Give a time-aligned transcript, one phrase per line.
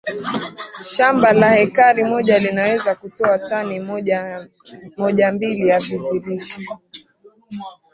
[0.83, 3.79] shamba la hekari moja linaweza kutoa tani
[4.97, 6.69] mojambili ya vizi lishe